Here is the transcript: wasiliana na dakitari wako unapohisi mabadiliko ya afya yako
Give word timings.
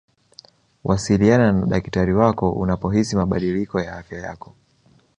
wasiliana 0.83 1.51
na 1.51 1.65
dakitari 1.65 2.13
wako 2.13 2.51
unapohisi 2.51 3.15
mabadiliko 3.15 3.79
ya 3.81 3.97
afya 3.97 4.19
yako 4.19 4.53